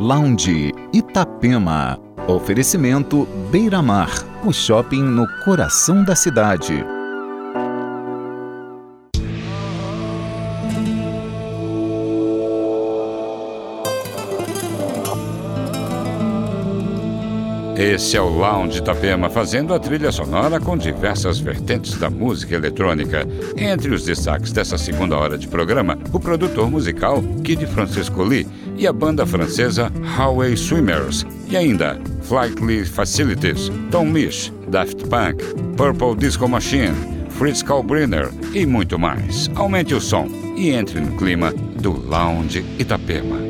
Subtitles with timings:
[0.00, 2.00] Lounge Itapema.
[2.26, 4.08] Oferecimento Beira Mar,
[4.46, 6.82] o shopping no coração da cidade.
[17.76, 23.26] Esse é o Lounge Itapema, fazendo a trilha sonora com diversas vertentes da música eletrônica.
[23.56, 28.46] Entre os destaques dessa segunda hora de programa, o produtor musical Kid Francisco Lee
[28.80, 31.26] e a banda francesa Highway Swimmers.
[31.50, 35.44] E ainda Flightly Facilities, Tom Misch, Daft Punk,
[35.76, 36.94] Purple Disco Machine,
[37.28, 39.50] Fritz Kalbrenner e muito mais.
[39.54, 43.49] Aumente o som e entre no clima do Lounge Itapema.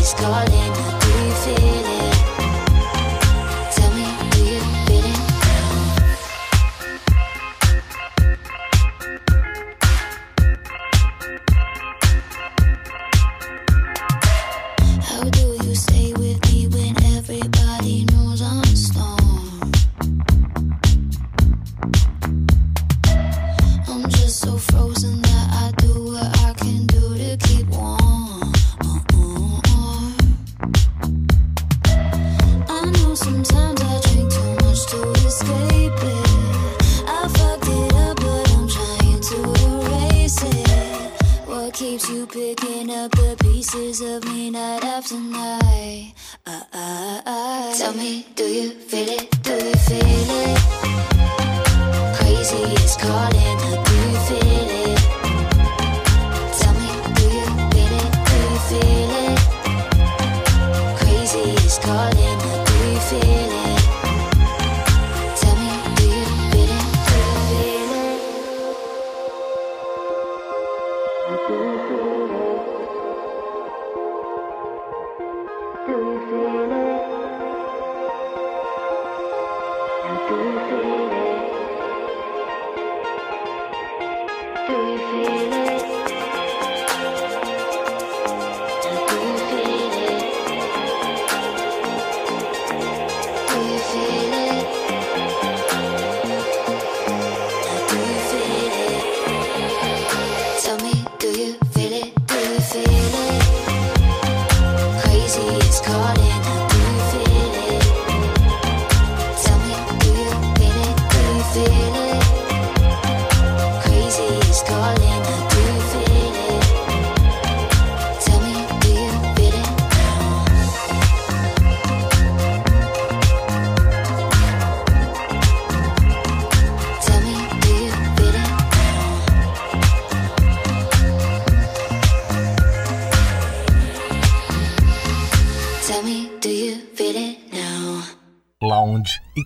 [0.00, 1.89] He's calling out, do you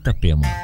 [0.04, 0.63] Itapema.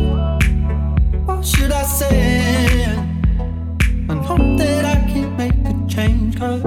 [1.43, 2.83] Should I say?
[4.09, 6.37] And hope that I can make a change.
[6.37, 6.61] Cause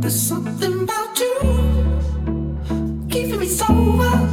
[0.00, 1.34] there's something about you
[3.08, 4.23] keeping me sober.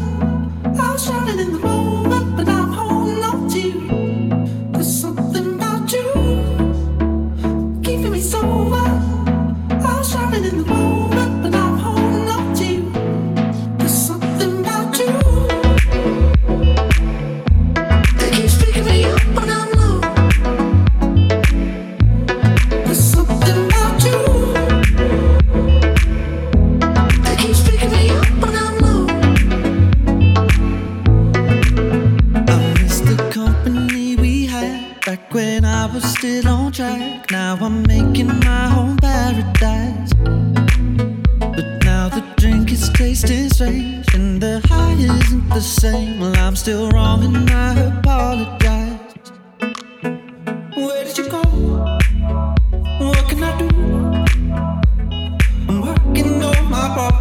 [56.82, 57.21] pop, up.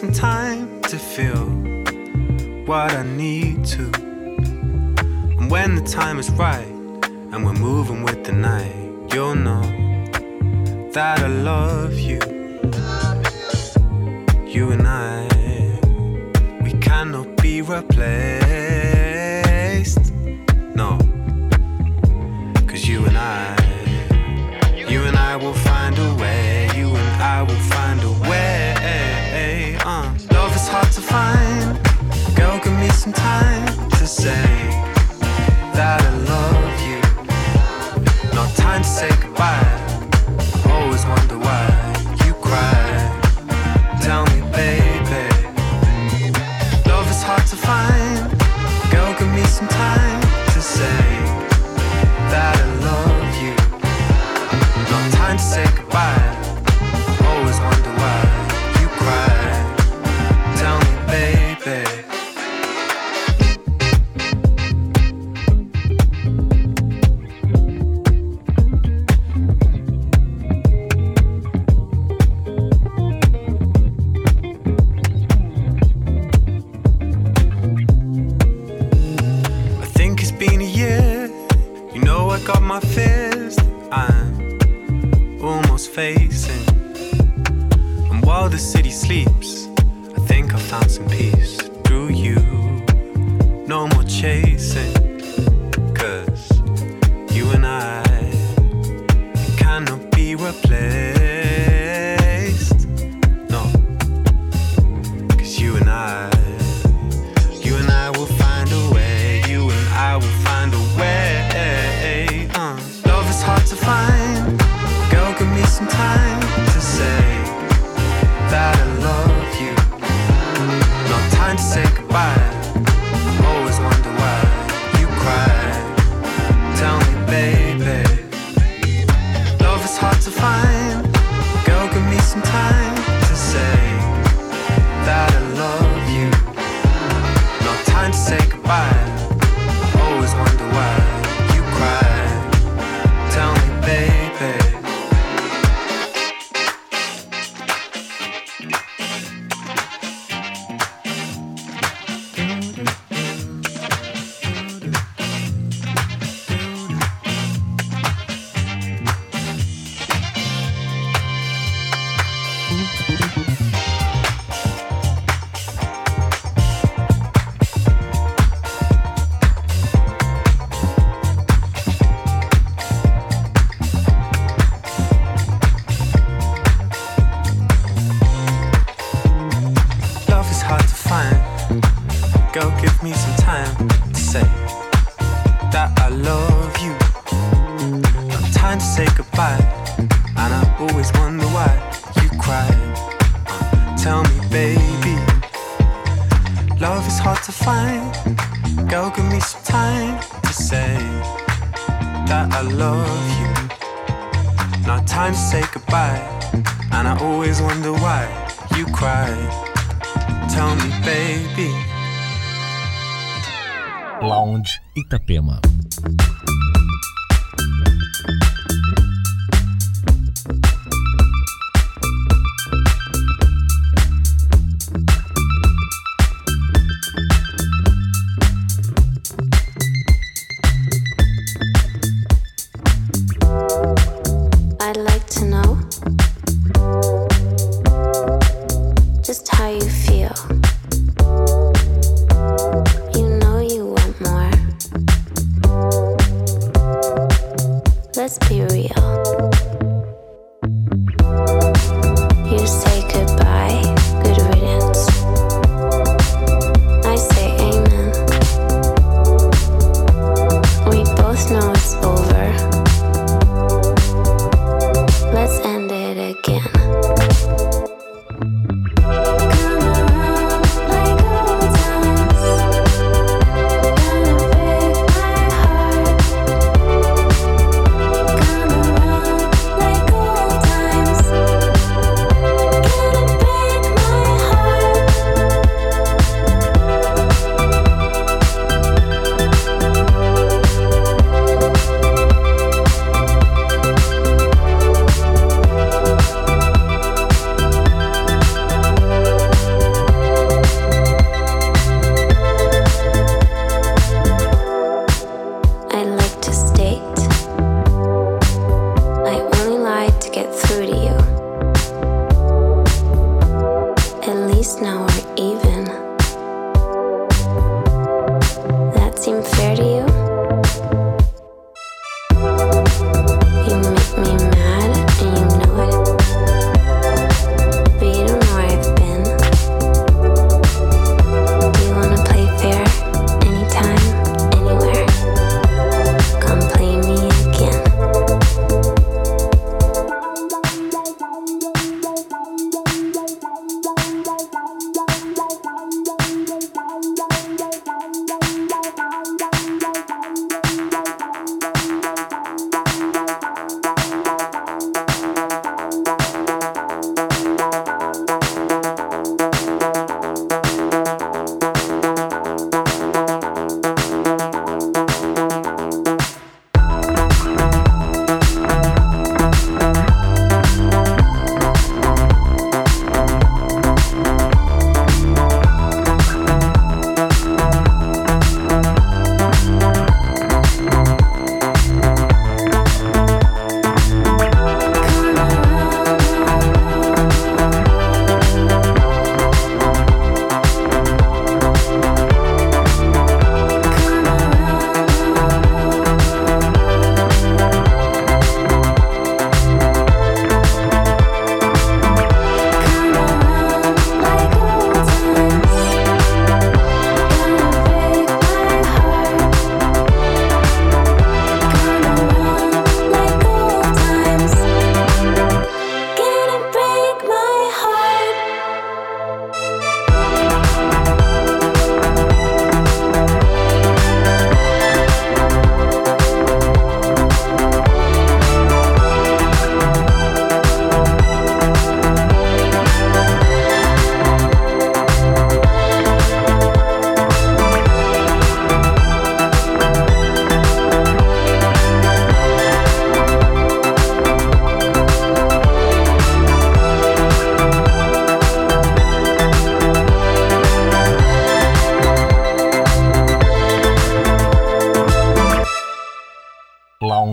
[0.00, 1.44] some time to feel
[2.64, 3.82] what I need to.
[5.38, 6.72] And when the time is right,
[7.32, 8.74] and we're moving with the night,
[9.12, 9.60] you'll know
[10.92, 12.18] that I love you.
[14.46, 15.28] You and I,
[16.62, 18.14] we cannot be replaced.
[20.74, 20.96] No,
[22.66, 23.54] cause you and I,
[24.88, 27.89] you and I will find a way, you and I will find
[33.00, 34.44] some time to say
[35.72, 38.34] that I love you.
[38.34, 39.79] Not time to say goodbye.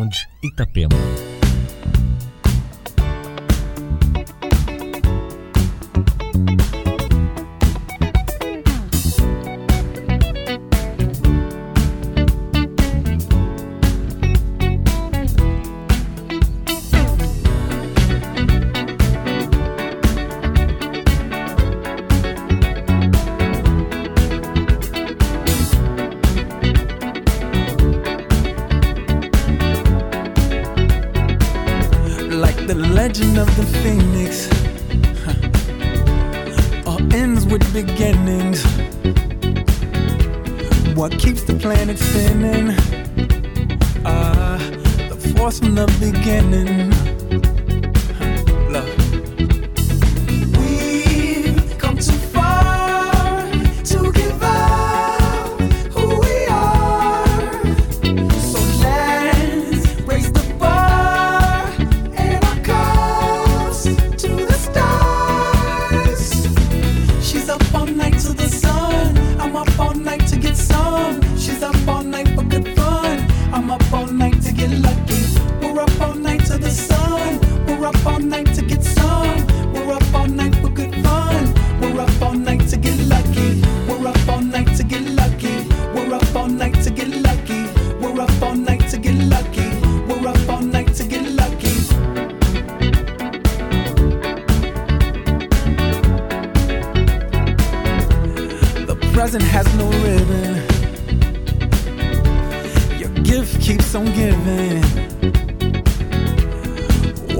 [0.07, 1.26] Ponte, Itapema.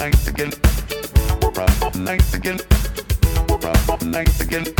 [0.00, 0.50] night again.
[1.94, 2.58] Night again.
[4.02, 4.79] Night again.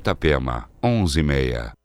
[0.00, 1.79] Itapema, 11 e meia.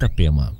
[0.00, 0.59] Itapema.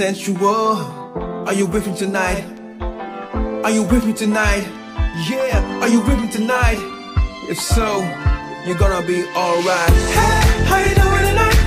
[0.00, 0.76] sensual.
[1.46, 2.42] Are you with me tonight?
[3.62, 4.64] Are you with me tonight?
[5.28, 6.80] Yeah, are you with me tonight?
[7.50, 8.00] If so,
[8.64, 9.92] you're gonna be alright.
[10.16, 11.60] Hey, how you doing tonight?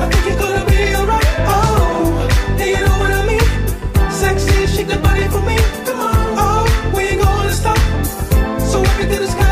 [0.00, 1.28] I think you're gonna be alright.
[1.54, 3.48] Oh, do you know what I mean?
[4.10, 5.58] Sexy, shake the body for me.
[5.84, 7.76] Come on, oh, we ain't gonna stop.
[8.70, 9.51] So up into the sky.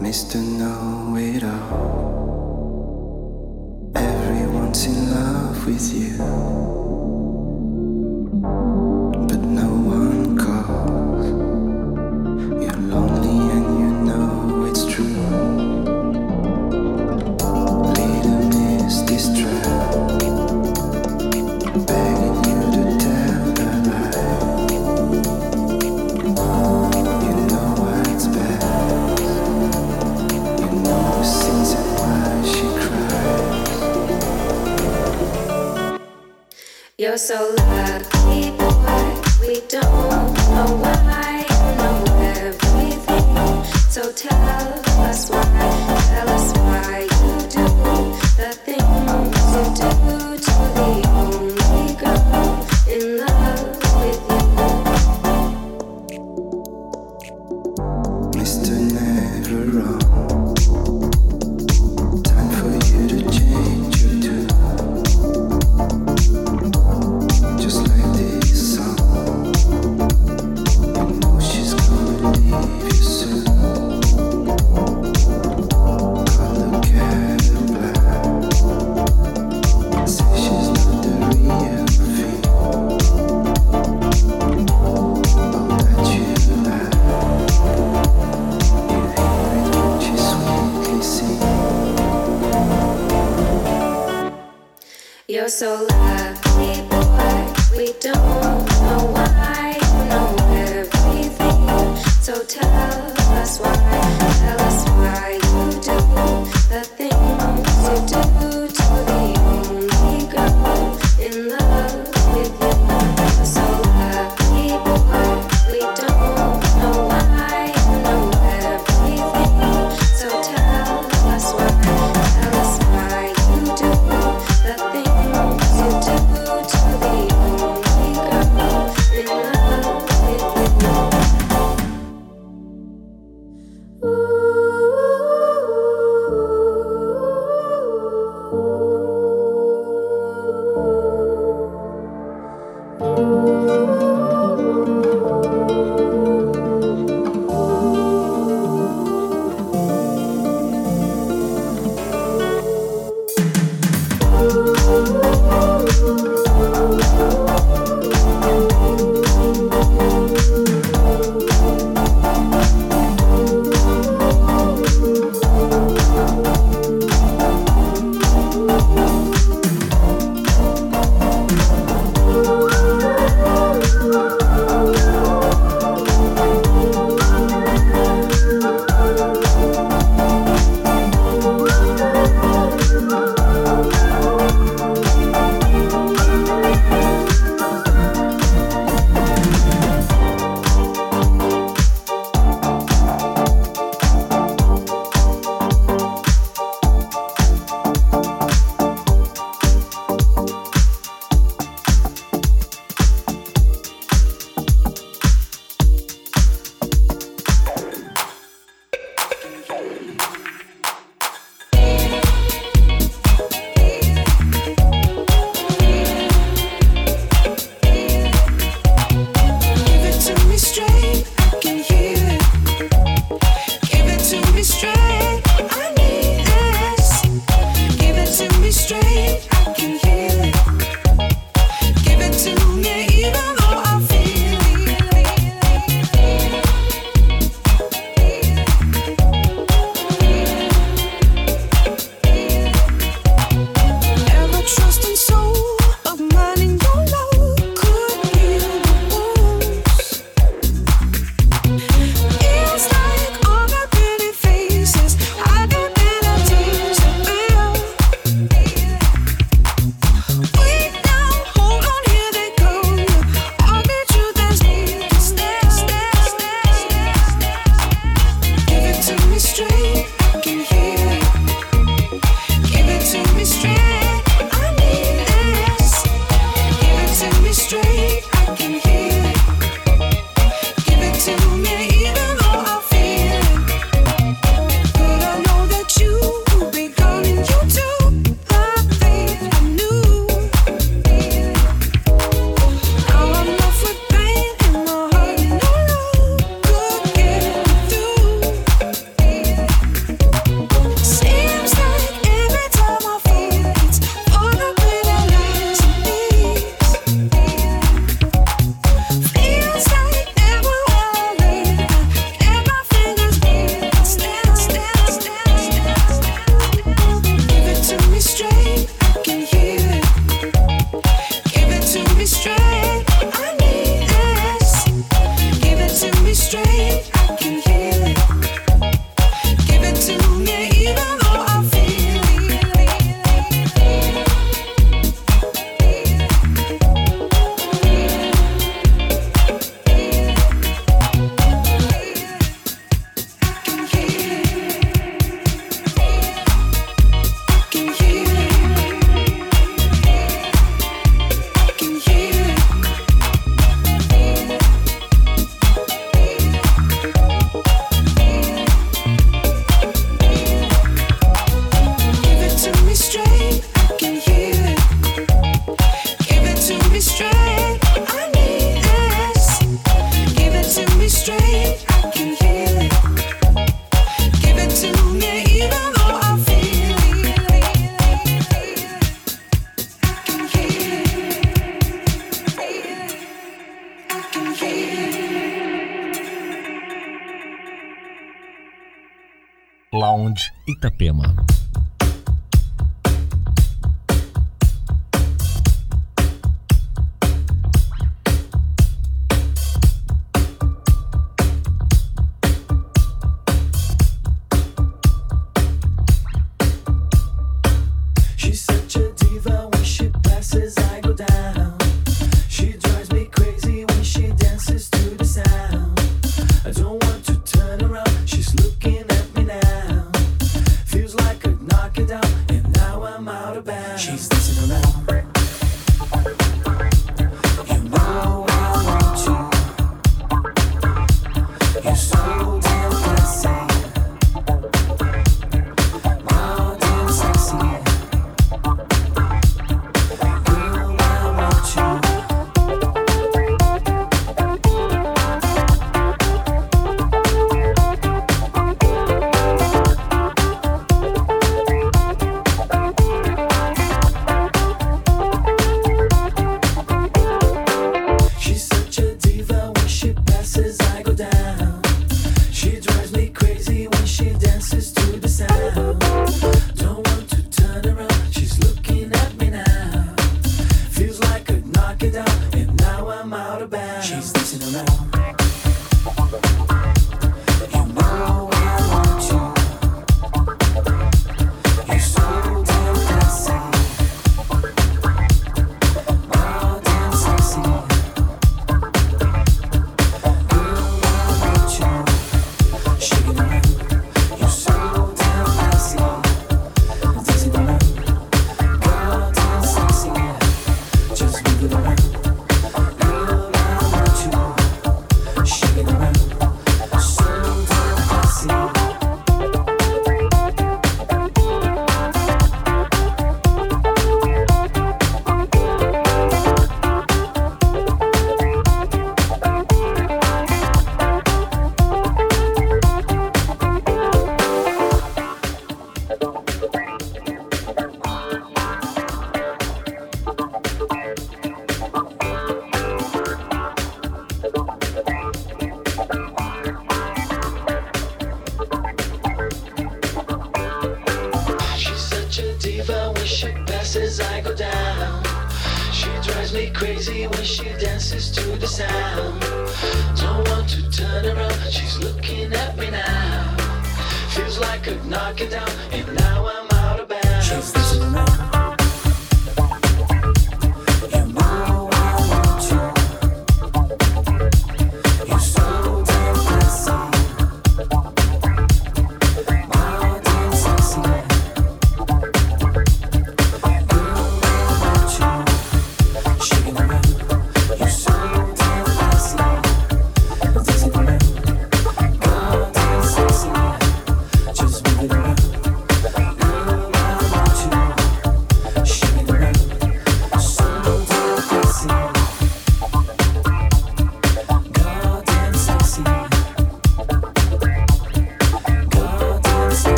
[0.00, 0.36] Mr.
[0.42, 1.92] Know It All.
[3.94, 6.71] Everyone's in love with you.
[37.16, 38.01] so loud.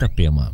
[0.00, 0.50] Itapema.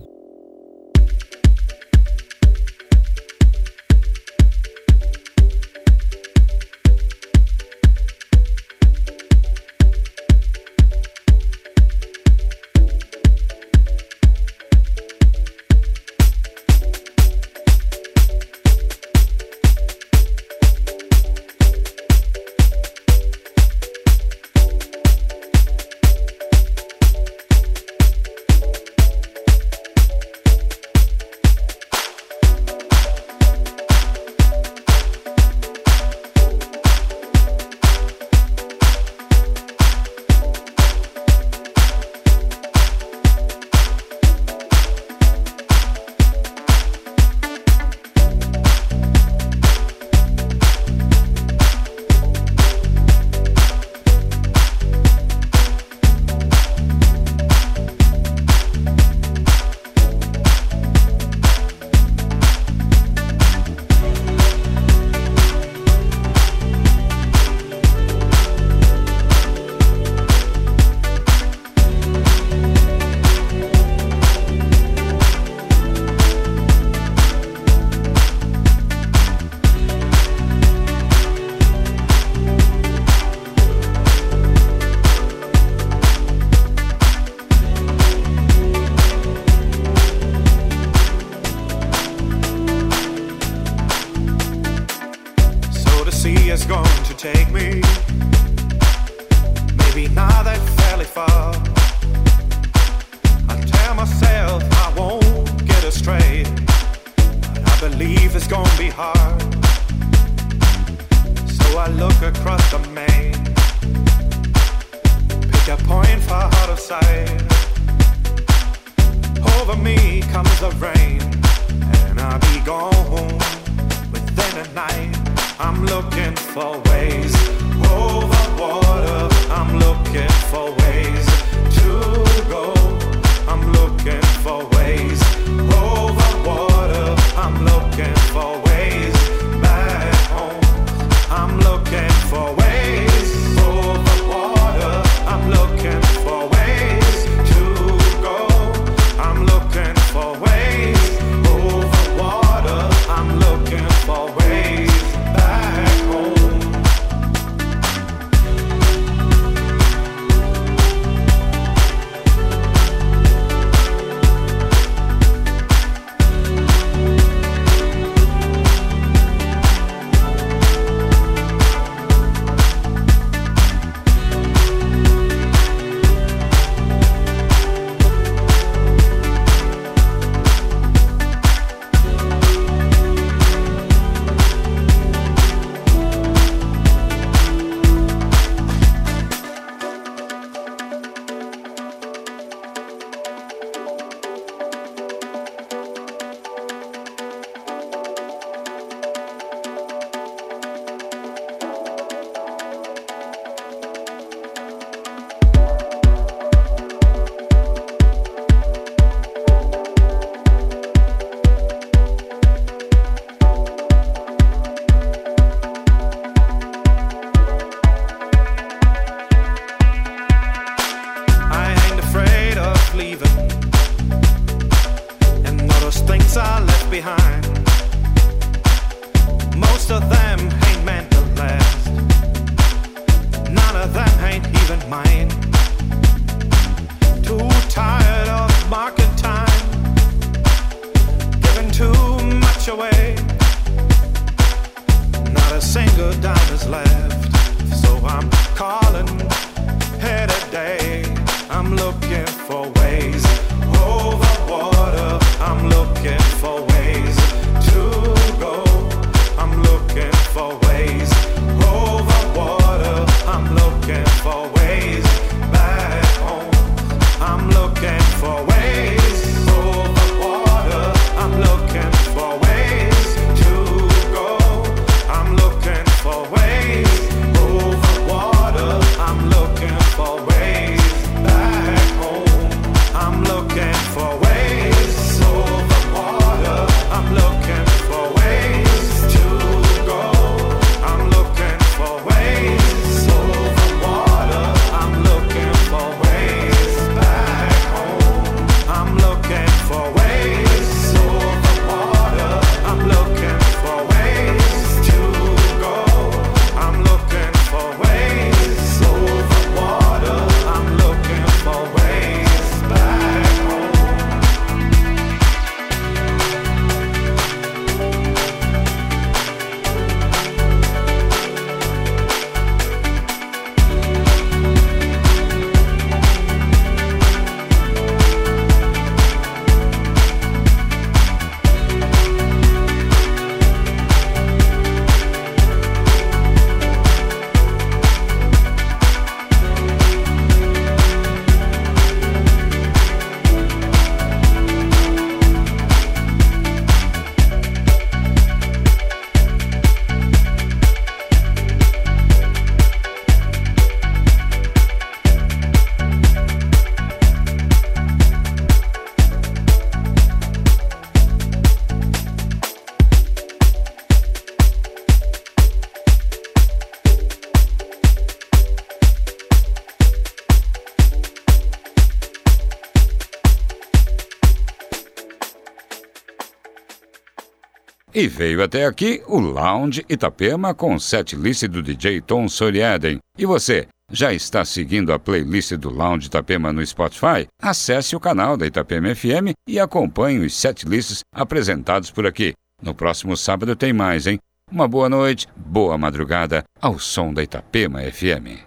[377.98, 382.98] E veio até aqui o Lounge Itapema com o setlist do DJ Tom Soriaden.
[383.16, 387.26] E você, já está seguindo a playlist do Lounge Itapema no Spotify?
[387.40, 392.34] Acesse o canal da Itapema FM e acompanhe os setlists apresentados por aqui.
[392.62, 394.18] No próximo sábado tem mais, hein?
[394.52, 398.44] Uma boa noite, boa madrugada, ao som da Itapema FM.